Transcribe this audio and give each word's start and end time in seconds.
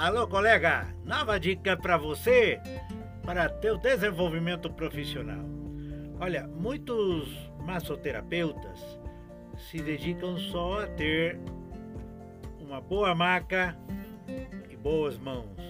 Alô, 0.00 0.26
colega, 0.26 0.86
nova 1.04 1.38
dica 1.38 1.76
para 1.76 1.98
você 1.98 2.58
para 3.22 3.50
teu 3.50 3.76
desenvolvimento 3.76 4.70
profissional. 4.70 5.44
Olha, 6.18 6.46
muitos 6.46 7.28
massoterapeutas 7.66 8.80
se 9.58 9.76
dedicam 9.76 10.38
só 10.38 10.84
a 10.84 10.86
ter 10.86 11.38
uma 12.58 12.80
boa 12.80 13.14
maca 13.14 13.76
e 14.70 14.74
boas 14.74 15.18
mãos. 15.18 15.60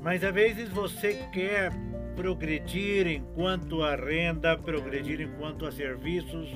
Mas 0.00 0.24
às 0.24 0.32
vezes 0.32 0.70
você 0.70 1.22
quer 1.34 1.72
progredir 2.14 3.06
enquanto 3.08 3.82
a 3.82 3.94
renda, 3.94 4.56
progredir 4.56 5.20
enquanto 5.20 5.66
a 5.66 5.70
serviços. 5.70 6.48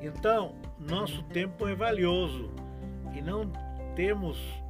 Então, 0.00 0.56
nosso 0.76 1.22
tempo 1.22 1.68
é 1.68 1.74
valioso 1.76 2.50
e 3.14 3.22
não 3.22 3.48
temos 3.94 4.61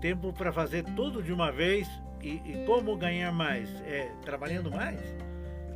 tempo 0.00 0.32
para 0.32 0.52
fazer 0.52 0.84
tudo 0.96 1.22
de 1.22 1.32
uma 1.32 1.52
vez. 1.52 1.88
E, 2.22 2.40
e 2.44 2.64
como 2.66 2.96
ganhar 2.96 3.32
mais? 3.32 3.68
É 3.82 4.10
trabalhando 4.22 4.70
mais? 4.70 5.00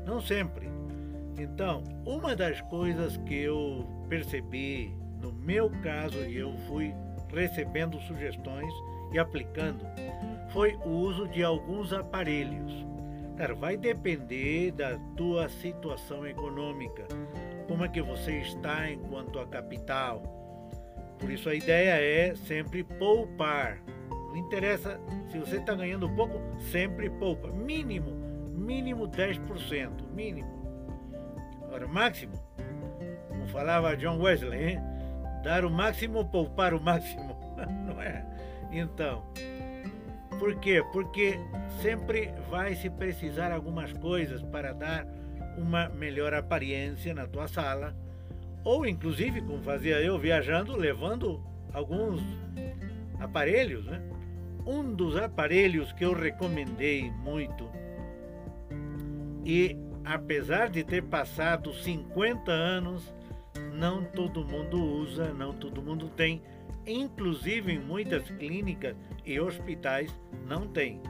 Não 0.04 0.20
sempre. 0.20 0.68
Então, 1.38 1.82
uma 2.04 2.36
das 2.36 2.60
coisas 2.62 3.16
que 3.18 3.34
eu 3.34 3.86
percebi 4.08 4.92
no 5.20 5.32
meu 5.32 5.70
caso 5.82 6.18
e 6.18 6.36
eu 6.36 6.54
fui 6.68 6.94
recebendo 7.32 7.98
sugestões 8.02 8.72
e 9.12 9.18
aplicando 9.18 9.84
foi 10.52 10.74
o 10.84 10.90
uso 10.90 11.26
de 11.28 11.42
alguns 11.42 11.92
aparelhos. 11.92 12.72
Cara, 13.36 13.54
vai 13.54 13.76
depender 13.76 14.70
da 14.70 14.96
tua 15.16 15.48
situação 15.48 16.24
econômica, 16.24 17.04
como 17.66 17.84
é 17.84 17.88
que 17.88 18.00
você 18.00 18.38
está 18.38 18.88
enquanto 18.88 19.40
a 19.40 19.46
capital. 19.46 20.22
Por 21.18 21.30
isso 21.30 21.48
a 21.48 21.54
ideia 21.54 21.94
é 22.00 22.34
sempre 22.34 22.84
poupar. 22.84 23.82
Não 24.34 24.40
interessa 24.40 25.00
se 25.30 25.38
você 25.38 25.58
está 25.58 25.76
ganhando 25.76 26.10
pouco, 26.10 26.40
sempre 26.72 27.08
poupa. 27.08 27.52
Mínimo, 27.52 28.10
mínimo 28.50 29.06
10%, 29.06 30.10
mínimo. 30.12 30.50
Agora, 31.62 31.86
máximo, 31.86 32.32
como 33.28 33.46
falava 33.46 33.96
John 33.96 34.20
Wesley, 34.20 34.70
hein? 34.70 34.80
dar 35.44 35.64
o 35.64 35.70
máximo, 35.70 36.24
poupar 36.24 36.74
o 36.74 36.80
máximo, 36.80 37.38
não 37.86 38.02
é? 38.02 38.26
Então, 38.72 39.24
por 40.40 40.56
quê? 40.56 40.84
Porque 40.92 41.38
sempre 41.80 42.34
vai 42.50 42.74
se 42.74 42.90
precisar 42.90 43.52
algumas 43.52 43.92
coisas 43.92 44.42
para 44.42 44.72
dar 44.72 45.06
uma 45.56 45.88
melhor 45.90 46.34
aparência 46.34 47.14
na 47.14 47.24
tua 47.28 47.46
sala, 47.46 47.94
ou 48.64 48.84
inclusive, 48.84 49.40
como 49.42 49.62
fazia 49.62 50.00
eu 50.00 50.18
viajando, 50.18 50.76
levando 50.76 51.40
alguns 51.72 52.20
aparelhos, 53.20 53.86
né? 53.86 54.02
Um 54.66 54.94
dos 54.94 55.16
aparelhos 55.16 55.92
que 55.92 56.04
eu 56.04 56.12
recomendei 56.12 57.10
muito 57.10 57.68
e 59.44 59.76
apesar 60.04 60.70
de 60.70 60.82
ter 60.82 61.02
passado 61.02 61.72
50 61.74 62.50
anos, 62.50 63.14
não 63.74 64.04
todo 64.04 64.44
mundo 64.44 64.82
usa, 64.82 65.34
não 65.34 65.52
todo 65.52 65.82
mundo 65.82 66.08
tem 66.08 66.42
inclusive 66.86 67.72
em 67.72 67.78
muitas 67.78 68.30
clínicas 68.30 68.96
e 69.24 69.40
hospitais 69.40 70.14
não 70.46 70.66
tem. 70.66 71.00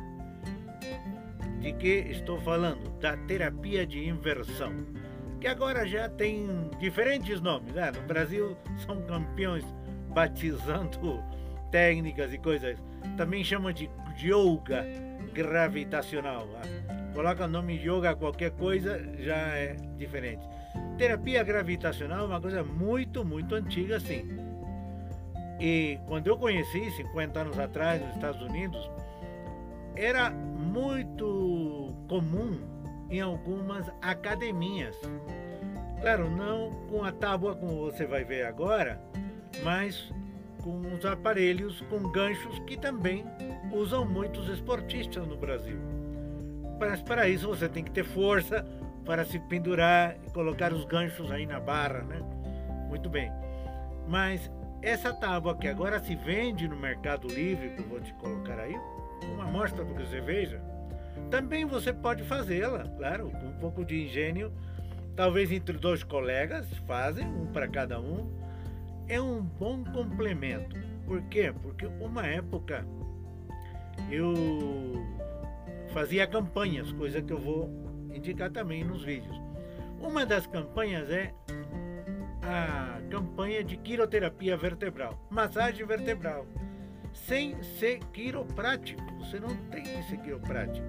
De 1.61 1.73
que 1.73 1.89
estou 2.11 2.41
falando? 2.41 2.89
Da 3.01 3.17
terapia 3.17 3.87
de 3.87 4.07
inversão, 4.09 4.73
que 5.41 5.47
agora 5.47 5.87
já 5.87 6.09
tem 6.09 6.47
diferentes 6.79 7.41
nomes. 7.41 7.73
Né? 7.73 7.91
No 7.91 8.03
Brasil 8.03 8.57
são 8.87 9.01
campeões 9.03 9.65
batizando 10.11 11.23
técnicas 11.71 12.33
e 12.33 12.39
coisas. 12.39 12.79
Também 13.17 13.45
chamam 13.45 13.73
de 13.73 13.91
yoga 14.19 14.85
gravitacional. 15.33 16.47
Né? 16.47 17.13
Coloca 17.15 17.45
o 17.45 17.49
nome 17.49 17.75
yoga 17.77 18.15
qualquer 18.15 18.51
coisa, 18.53 19.01
já 19.19 19.37
é 19.37 19.77
diferente. 19.97 20.47
Terapia 20.99 21.43
gravitacional 21.43 22.25
é 22.25 22.27
uma 22.27 22.41
coisa 22.41 22.63
muito, 22.63 23.25
muito 23.25 23.55
antiga, 23.55 24.01
sim 24.01 24.45
e 25.61 25.99
quando 26.07 26.27
eu 26.27 26.37
conheci, 26.37 26.91
50 26.91 27.41
anos 27.41 27.59
atrás, 27.59 28.03
nos 28.03 28.15
Estados 28.15 28.43
Unidos, 28.43 28.91
era 29.95 30.31
muito 30.31 31.95
comum 32.09 32.59
em 33.09 33.21
algumas 33.21 33.91
academias. 34.03 34.97
Claro, 36.01 36.29
não 36.29 36.73
com 36.91 37.05
a 37.05 37.13
tábua 37.13 37.55
como 37.55 37.91
você 37.91 38.05
vai 38.05 38.25
ver 38.25 38.45
agora, 38.45 39.01
mas 39.63 40.13
com 40.65 40.81
os 40.95 41.05
aparelhos 41.05 41.83
com 41.91 42.11
ganchos 42.11 42.59
que 42.61 42.75
também 42.75 43.23
usam 43.71 44.07
muitos 44.07 44.49
esportistas 44.49 45.27
no 45.27 45.37
Brasil. 45.37 45.79
Mas 46.81 47.03
para 47.03 47.29
isso 47.29 47.47
você 47.47 47.69
tem 47.69 47.85
que 47.85 47.91
ter 47.91 48.03
força 48.03 48.65
para 49.05 49.27
se 49.27 49.39
pendurar 49.41 50.17
e 50.27 50.31
colocar 50.31 50.73
os 50.73 50.87
ganchos 50.87 51.31
aí 51.31 51.45
na 51.45 51.61
barra, 51.61 52.01
né? 52.05 52.19
Muito 52.89 53.11
bem. 53.11 53.31
Mas 54.09 54.51
essa 54.81 55.13
tábua 55.13 55.55
que 55.55 55.69
agora 55.69 56.01
se 56.01 56.17
vende 56.17 56.67
no 56.67 56.77
Mercado 56.77 57.29
Livre, 57.29 57.69
que 57.69 57.83
eu 57.83 57.89
vou 57.89 58.01
te 58.01 58.15
colocar 58.15 58.59
aí, 58.59 58.75
uma 59.35 59.45
amostra 59.45 59.85
para 59.85 59.95
que 59.95 60.09
você 60.09 60.23
veja, 60.23 60.63
também 61.31 61.67
você 61.67 61.93
pode 61.93 62.23
fazê-la, 62.23 62.85
claro, 62.97 63.31
com 63.31 63.49
um 63.49 63.59
pouco 63.59 63.85
de 63.85 64.03
engenho, 64.03 64.51
talvez 65.15 65.53
entre 65.53 65.77
dois 65.77 66.03
colegas, 66.03 66.67
fazem, 66.87 67.27
um 67.27 67.47
para 67.53 67.69
cada 67.69 68.01
um. 68.01 68.43
É 69.09 69.21
um 69.21 69.43
bom 69.43 69.85
complemento. 69.85 70.77
Por 71.07 71.21
quê? 71.23 71.53
Porque 71.63 71.87
uma 72.01 72.27
época 72.27 72.87
eu 74.11 74.35
fazia 75.93 76.27
campanhas, 76.27 76.91
coisa 76.93 77.21
que 77.21 77.33
eu 77.33 77.39
vou 77.39 77.71
indicar 78.13 78.51
também 78.51 78.83
nos 78.85 79.05
vídeos. 79.05 79.41
Uma 80.01 80.25
das 80.25 80.47
campanhas 80.47 81.11
é 81.11 81.33
a 82.43 83.01
campanha 83.11 83.63
de 83.63 83.77
quiroterapia 83.77 84.57
vertebral, 84.57 85.19
massagem 85.31 85.87
vertebral, 85.87 86.47
sem 87.13 87.63
ser 87.63 88.01
quiroprático. 88.13 89.03
Você 89.21 89.39
não 89.39 89.55
tem 89.71 89.83
que 89.83 90.03
ser 90.05 90.19
quiroprático. 90.19 90.87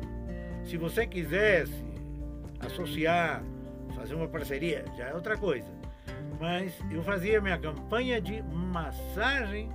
Se 0.63 0.77
você 0.77 1.05
quisesse 1.05 1.83
associar, 2.59 3.43
fazer 3.95 4.15
uma 4.15 4.27
parceria, 4.27 4.83
já 4.97 5.09
é 5.09 5.13
outra 5.13 5.37
coisa. 5.37 5.67
Mas 6.39 6.73
eu 6.91 7.03
fazia 7.03 7.41
minha 7.41 7.57
campanha 7.57 8.21
de 8.21 8.41
massagem, 8.43 9.69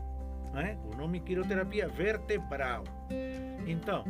né, 0.52 0.76
o 0.92 0.96
nome 0.96 1.20
quiroterapia 1.20 1.88
vertebral. 1.88 2.84
Então, 3.66 4.04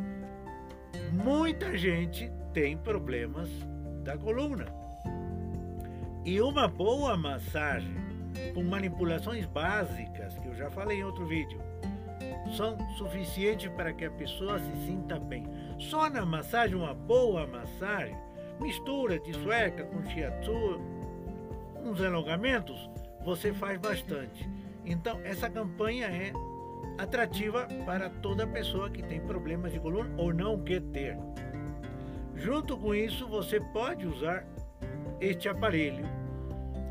muita 1.11 1.77
gente 1.77 2.31
tem 2.53 2.77
problemas 2.77 3.49
da 4.03 4.17
coluna 4.17 4.65
e 6.23 6.39
uma 6.39 6.67
boa 6.67 7.17
massagem, 7.17 7.95
com 8.53 8.63
manipulações 8.63 9.45
básicas, 9.47 10.37
que 10.37 10.47
eu 10.47 10.55
já 10.55 10.69
falei 10.69 10.99
em 10.99 11.03
outro 11.03 11.25
vídeo, 11.25 11.59
são 12.55 12.77
suficientes 12.95 13.69
para 13.69 13.91
que 13.91 14.05
a 14.05 14.11
pessoa 14.11 14.59
se 14.59 14.85
sinta 14.85 15.19
bem. 15.19 15.47
Só 15.79 16.11
na 16.11 16.23
massagem, 16.23 16.75
uma 16.75 16.93
boa 16.93 17.47
massagem, 17.47 18.15
mistura 18.59 19.19
de 19.19 19.33
sueca 19.33 19.83
com 19.85 20.03
shiatsu, 20.11 20.79
uns 21.83 22.01
alongamentos, 22.01 22.89
você 23.23 23.53
faz 23.53 23.79
bastante. 23.79 24.47
Então, 24.85 25.19
essa 25.23 25.49
campanha 25.49 26.07
é 26.07 26.31
atrativa 26.97 27.67
para 27.85 28.09
toda 28.09 28.47
pessoa 28.47 28.89
que 28.89 29.01
tem 29.03 29.19
problemas 29.21 29.71
de 29.71 29.79
coluna 29.79 30.13
ou 30.17 30.33
não 30.33 30.61
quer 30.63 30.81
ter. 30.81 31.17
Junto 32.35 32.77
com 32.77 32.95
isso, 32.95 33.27
você 33.27 33.59
pode 33.59 34.07
usar 34.07 34.45
este 35.19 35.47
aparelho 35.47 36.05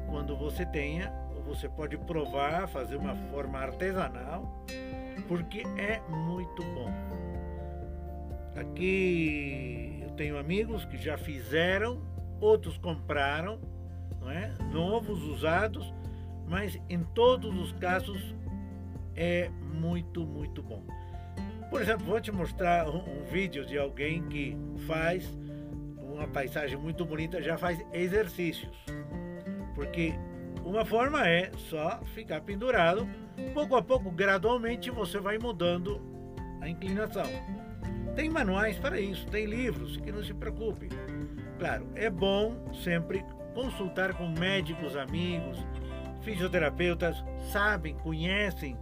quando 0.08 0.36
você 0.36 0.64
tenha, 0.66 1.12
você 1.50 1.68
pode 1.68 1.96
provar, 1.98 2.68
fazer 2.68 2.96
uma 2.96 3.16
forma 3.16 3.58
artesanal, 3.58 4.64
porque 5.26 5.62
é 5.76 6.00
muito 6.08 6.62
bom. 6.62 6.90
Aqui 8.54 10.00
eu 10.02 10.10
tenho 10.10 10.38
amigos 10.38 10.84
que 10.84 10.96
já 10.96 11.18
fizeram, 11.18 12.00
outros 12.40 12.78
compraram, 12.78 13.60
não 14.20 14.30
é? 14.30 14.52
novos, 14.72 15.22
usados, 15.24 15.92
mas 16.46 16.78
em 16.88 17.02
todos 17.14 17.54
os 17.58 17.72
casos 17.72 18.34
é 19.16 19.50
muito, 19.74 20.26
muito 20.26 20.62
bom. 20.62 20.84
Por 21.70 21.80
exemplo, 21.80 22.06
vou 22.06 22.20
te 22.20 22.32
mostrar 22.32 22.88
um, 22.88 22.98
um 22.98 23.24
vídeo 23.24 23.64
de 23.64 23.78
alguém 23.78 24.22
que 24.28 24.56
faz 24.86 25.24
uma 25.96 26.26
paisagem 26.26 26.76
muito 26.76 27.04
bonita, 27.04 27.40
já 27.40 27.56
faz 27.56 27.80
exercícios. 27.92 28.76
Porque 29.74 30.12
uma 30.64 30.84
forma 30.84 31.26
é 31.26 31.50
só 31.56 32.00
ficar 32.14 32.40
pendurado, 32.40 33.08
pouco 33.54 33.76
a 33.76 33.82
pouco, 33.82 34.10
gradualmente 34.10 34.90
você 34.90 35.18
vai 35.18 35.38
mudando 35.38 36.00
a 36.60 36.68
inclinação. 36.68 37.26
Tem 38.14 38.28
manuais 38.28 38.76
para 38.78 39.00
isso, 39.00 39.26
tem 39.28 39.46
livros, 39.46 39.96
que 39.98 40.10
não 40.10 40.22
se 40.22 40.34
preocupe. 40.34 40.88
Claro, 41.58 41.86
é 41.94 42.10
bom 42.10 42.68
sempre 42.74 43.24
consultar 43.54 44.14
com 44.14 44.28
médicos, 44.28 44.96
amigos, 44.96 45.58
fisioterapeutas, 46.22 47.24
sabem, 47.50 47.94
conhecem, 47.94 48.76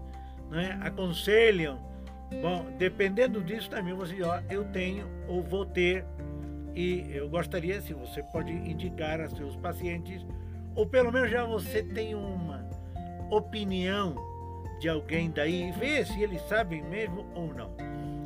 né, 0.51 0.79
aconselham 0.83 1.89
Bom, 2.43 2.67
dependendo 2.77 3.43
disso 3.43 3.71
também 3.71 3.95
você, 3.95 4.23
ó, 4.23 4.41
eu 4.51 4.65
tenho 4.67 5.07
ou 5.27 5.43
vou 5.43 5.65
ter 5.65 6.05
e 6.75 7.07
eu 7.11 7.29
gostaria 7.29 7.81
se 7.81 7.95
você 7.95 8.23
pode 8.23 8.53
indicar 8.53 9.21
a 9.21 9.29
seus 9.29 9.57
pacientes 9.57 10.25
ou 10.75 10.87
pelo 10.87 11.11
menos 11.11 11.31
já 11.31 11.45
você 11.45 11.83
tem 11.83 12.15
uma 12.15 12.69
opinião 13.31 14.15
de 14.79 14.89
alguém 14.89 15.31
daí, 15.31 15.73
ver 15.73 16.07
se 16.07 16.23
eles 16.23 16.41
sabem 16.43 16.83
mesmo 16.85 17.27
ou 17.35 17.53
não. 17.53 17.73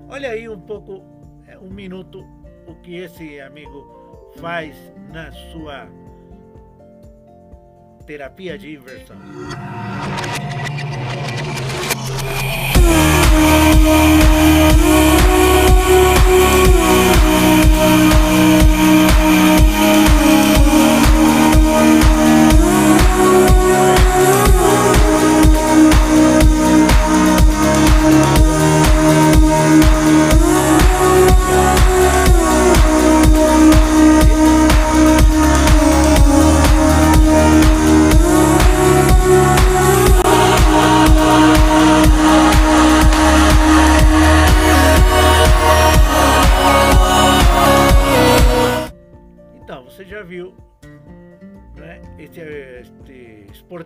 Olha 0.09 0.31
aí 0.31 0.47
um 0.49 0.61
pouco, 0.61 1.03
é, 1.47 1.57
um 1.57 1.71
minuto, 1.71 2.23
o 2.67 2.75
que 2.83 2.97
esse 2.97 3.41
amigo 3.41 4.31
faz 4.37 4.77
na 5.11 5.33
sua 5.33 5.89
terapia 8.03 8.59
de 8.59 8.75
inversão. 8.75 9.17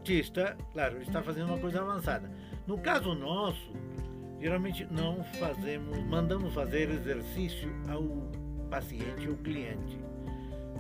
Esportista, 0.06 0.56
claro, 0.73 1.03
está 1.03 1.20
fazendo 1.20 1.49
uma 1.49 1.58
coisa 1.58 1.81
avançada. 1.81 2.31
No 2.67 2.79
caso 2.79 3.14
nosso, 3.14 3.73
geralmente 4.41 4.87
não 4.91 5.25
fazemos, 5.38 5.99
mandamos 6.05 6.55
fazer 6.55 6.91
exercício 6.91 7.69
ao 7.88 8.05
paciente 8.70 9.29
ou 9.29 9.37
cliente. 9.37 9.99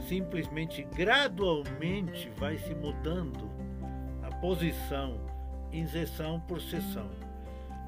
Simplesmente, 0.08 0.86
gradualmente, 0.94 2.30
vai 2.36 2.56
se 2.58 2.74
mudando 2.74 3.50
a 4.22 4.30
posição 4.36 5.20
em 5.72 5.86
sessão 5.86 6.38
por 6.40 6.60
sessão. 6.60 7.10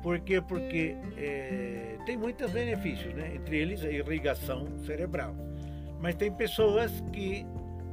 Por 0.02 0.18
quê? 0.20 0.40
Porque 0.40 0.96
é, 1.16 1.98
tem 2.06 2.16
muitos 2.16 2.50
benefícios, 2.50 3.14
né? 3.14 3.34
entre 3.34 3.58
eles 3.58 3.84
a 3.84 3.90
irrigação 3.90 4.66
cerebral. 4.78 5.34
Mas 6.00 6.14
tem 6.14 6.32
pessoas 6.32 7.02
que 7.12 7.44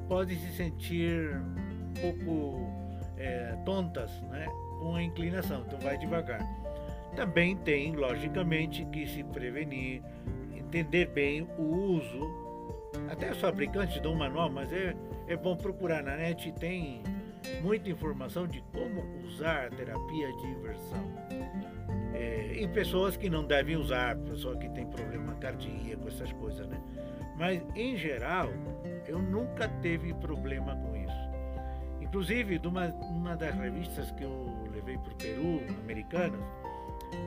podem 0.07 0.37
se 0.37 0.55
sentir 0.55 1.35
um 1.35 1.93
pouco 1.99 2.84
é, 3.17 3.57
tontas, 3.65 4.11
né? 4.23 4.47
com 4.79 4.95
a 4.95 5.03
inclinação, 5.03 5.63
então 5.65 5.79
vai 5.79 5.97
devagar. 5.97 6.41
Também 7.15 7.55
tem, 7.55 7.95
logicamente, 7.95 8.85
que 8.85 9.07
se 9.07 9.23
prevenir, 9.23 10.03
entender 10.53 11.07
bem 11.07 11.47
o 11.57 11.63
uso. 11.63 12.45
Até 13.09 13.31
os 13.31 13.39
fabricantes 13.39 13.99
dão 14.01 14.13
um 14.13 14.17
manual, 14.17 14.49
mas 14.49 14.71
é, 14.71 14.95
é 15.27 15.35
bom 15.35 15.55
procurar 15.55 16.03
na 16.03 16.15
net, 16.17 16.51
tem 16.53 17.01
muita 17.61 17.89
informação 17.89 18.47
de 18.47 18.61
como 18.73 19.01
usar 19.25 19.67
a 19.67 19.69
terapia 19.69 20.31
de 20.33 20.47
inversão. 20.47 21.11
É, 22.13 22.53
e 22.55 22.67
pessoas 22.67 23.17
que 23.17 23.29
não 23.29 23.45
devem 23.45 23.75
usar, 23.75 24.15
pessoa 24.17 24.57
que 24.57 24.69
tem 24.69 24.85
problema 24.85 25.35
cardíaco, 25.35 26.07
essas 26.07 26.31
coisas, 26.33 26.67
né? 26.67 26.81
Mas, 27.37 27.61
em 27.75 27.97
geral, 27.97 28.49
eu 29.07 29.19
nunca 29.19 29.67
teve 29.67 30.13
problema 30.13 30.75
com 30.75 30.95
isso. 30.95 31.34
Inclusive, 32.15 32.59
numa 32.59 32.85
uma 33.01 33.35
das 33.35 33.53
revistas 33.55 34.09
que 34.11 34.23
eu 34.23 34.69
levei 34.73 34.97
para 34.97 35.11
o 35.11 35.15
Peru, 35.17 35.61
americanas, 35.81 36.39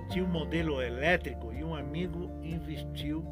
tinha 0.09 0.25
um 0.25 0.29
modelo 0.29 0.81
elétrico 0.81 1.53
e 1.53 1.63
um 1.63 1.75
amigo 1.75 2.31
investiu 2.43 3.23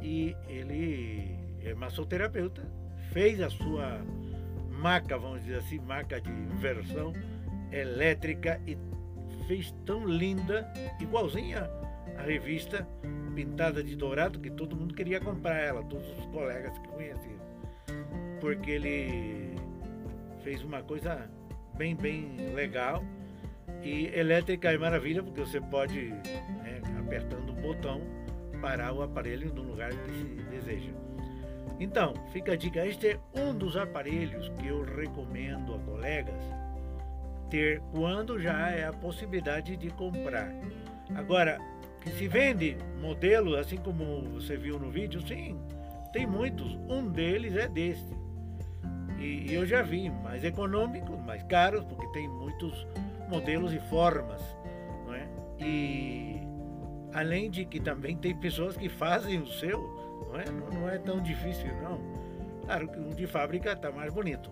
e 0.00 0.34
ele 0.48 1.38
é 1.62 1.74
massoterapeuta, 1.74 2.66
fez 3.12 3.42
a 3.42 3.50
sua 3.50 4.00
maca, 4.80 5.18
vamos 5.18 5.42
dizer 5.42 5.58
assim, 5.58 5.78
maca 5.80 6.18
de 6.18 6.30
inversão 6.30 7.12
elétrica 7.70 8.58
e 8.66 8.78
fez 9.46 9.70
tão 9.84 10.06
linda, 10.06 10.66
igualzinha 10.98 11.68
a 12.16 12.22
revista 12.22 12.88
pintada 13.34 13.84
de 13.84 13.94
dourado, 13.96 14.40
que 14.40 14.48
todo 14.48 14.74
mundo 14.74 14.94
queria 14.94 15.20
comprar 15.20 15.58
ela, 15.58 15.84
todos 15.84 16.08
os 16.18 16.24
colegas 16.28 16.78
que 16.78 16.88
conheciam. 16.88 17.44
Porque 18.40 18.70
ele 18.70 19.54
fez 20.44 20.62
uma 20.62 20.82
coisa 20.82 21.28
bem, 21.76 21.96
bem 21.96 22.36
legal. 22.54 23.02
E 23.82 24.06
elétrica 24.14 24.72
é 24.72 24.78
maravilha 24.78 25.22
porque 25.22 25.40
você 25.40 25.60
pode, 25.60 26.10
né, 26.10 26.80
apertando 26.98 27.50
o 27.50 27.54
botão, 27.54 28.00
parar 28.60 28.92
o 28.92 29.02
aparelho 29.02 29.52
no 29.52 29.62
lugar 29.62 29.90
que 29.90 30.12
se 30.12 30.24
deseja. 30.50 30.92
Então, 31.80 32.14
fica 32.32 32.52
a 32.52 32.56
dica: 32.56 32.86
este 32.86 33.08
é 33.08 33.18
um 33.34 33.54
dos 33.54 33.76
aparelhos 33.76 34.48
que 34.50 34.68
eu 34.68 34.84
recomendo 34.84 35.74
a 35.74 35.78
colegas 35.80 36.42
ter 37.50 37.80
quando 37.92 38.38
já 38.38 38.70
é 38.70 38.86
a 38.86 38.92
possibilidade 38.92 39.76
de 39.76 39.90
comprar. 39.90 40.50
Agora, 41.14 41.58
que 42.00 42.10
se 42.10 42.28
vende 42.28 42.76
modelo, 43.00 43.56
assim 43.56 43.76
como 43.76 44.22
você 44.30 44.56
viu 44.56 44.78
no 44.78 44.90
vídeo, 44.90 45.20
sim, 45.26 45.58
tem 46.12 46.26
muitos. 46.26 46.74
Um 46.88 47.08
deles 47.08 47.56
é 47.56 47.68
deste. 47.68 48.23
E, 49.24 49.54
eu 49.54 49.64
já 49.64 49.80
vi 49.82 50.10
mais 50.10 50.44
econômicos, 50.44 51.18
mais 51.24 51.42
caros, 51.44 51.84
porque 51.84 52.06
tem 52.08 52.28
muitos 52.28 52.86
modelos 53.28 53.72
e 53.72 53.80
formas. 53.88 54.40
Não 55.06 55.14
é? 55.14 55.26
E 55.60 56.40
além 57.12 57.50
de 57.50 57.64
que 57.64 57.80
também 57.80 58.16
tem 58.16 58.36
pessoas 58.36 58.76
que 58.76 58.88
fazem 58.88 59.40
o 59.40 59.46
seu, 59.46 59.80
não 60.28 60.38
é, 60.38 60.44
não, 60.50 60.80
não 60.80 60.88
é 60.88 60.98
tão 60.98 61.22
difícil 61.22 61.72
não. 61.82 61.98
Claro 62.64 62.88
que 62.88 62.98
um 62.98 63.10
de 63.10 63.26
fábrica 63.26 63.72
está 63.72 63.90
mais 63.90 64.12
bonito, 64.12 64.50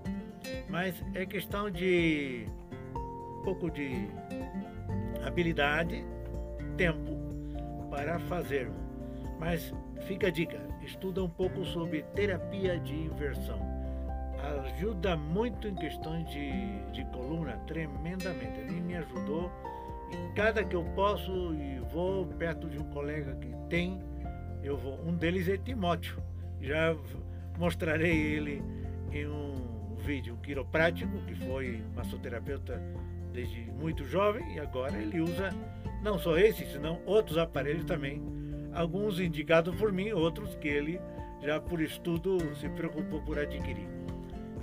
mas 0.68 0.94
é 1.14 1.26
questão 1.26 1.70
de 1.70 2.46
um 2.94 3.42
pouco 3.42 3.70
de 3.70 4.08
habilidade, 5.24 6.04
tempo 6.76 7.16
para 7.90 8.18
fazer. 8.20 8.70
Mas 9.38 9.74
fica 10.06 10.28
a 10.28 10.30
dica, 10.30 10.60
estuda 10.82 11.22
um 11.22 11.28
pouco 11.28 11.64
sobre 11.64 12.02
terapia 12.14 12.78
de 12.78 12.94
inversão 12.94 13.81
ajuda 14.42 15.16
muito 15.16 15.68
em 15.68 15.74
questões 15.74 16.28
de, 16.28 16.50
de 16.92 17.04
coluna, 17.06 17.56
tremendamente. 17.66 18.60
Ele 18.60 18.80
me 18.80 18.96
ajudou 18.96 19.50
e 20.10 20.34
cada 20.34 20.64
que 20.64 20.74
eu 20.74 20.84
posso 20.94 21.54
e 21.54 21.78
vou 21.92 22.26
perto 22.26 22.68
de 22.68 22.78
um 22.78 22.84
colega 22.90 23.34
que 23.36 23.54
tem, 23.68 24.02
eu 24.62 24.76
vou. 24.76 25.00
Um 25.06 25.14
deles 25.14 25.48
é 25.48 25.56
Timóteo. 25.56 26.22
Já 26.60 26.94
mostrarei 27.58 28.16
ele 28.16 28.62
em 29.12 29.26
um 29.26 29.96
vídeo 29.96 30.36
quiroprático, 30.42 31.16
que 31.26 31.34
foi 31.34 31.82
massoterapeuta 31.94 32.82
desde 33.32 33.60
muito 33.72 34.04
jovem 34.04 34.54
e 34.54 34.60
agora 34.60 34.96
ele 34.96 35.20
usa 35.20 35.50
não 36.02 36.18
só 36.18 36.36
esse, 36.36 36.66
senão 36.66 37.00
outros 37.06 37.38
aparelhos 37.38 37.84
também. 37.84 38.22
Alguns 38.74 39.20
indicados 39.20 39.74
por 39.76 39.92
mim, 39.92 40.12
outros 40.12 40.54
que 40.56 40.68
ele 40.68 41.00
já 41.42 41.60
por 41.60 41.80
estudo 41.80 42.38
se 42.56 42.68
preocupou 42.68 43.20
por 43.22 43.38
adquirir. 43.38 43.91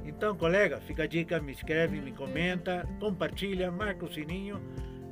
Então, 0.10 0.36
colega, 0.36 0.82
fica 0.82 1.04
a 1.04 1.08
dica, 1.08 1.40
me 1.40 1.52
escreve, 1.52 2.02
me 2.02 2.12
comenta, 2.12 2.84
compartilha, 3.00 3.72
marca 3.72 4.06
o 4.06 4.12
sininho. 4.12 4.60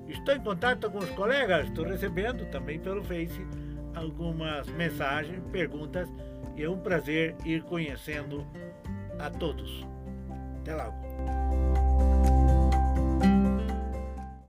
Estou 0.08 0.34
em 0.34 0.40
contato 0.40 0.90
com 0.90 0.98
os 0.98 1.10
colegas, 1.12 1.68
estou 1.68 1.86
recebendo 1.86 2.50
também 2.50 2.80
pelo 2.80 3.04
Face 3.04 3.46
algumas 3.94 4.68
mensagens, 4.70 5.40
perguntas 5.52 6.10
e 6.56 6.64
é 6.64 6.70
um 6.70 6.80
prazer 6.80 7.36
ir 7.46 7.62
conhecendo 7.64 8.46
a 9.20 9.30
todos. 9.30 9.86
Até 10.62 10.76
logo. 10.76 11.47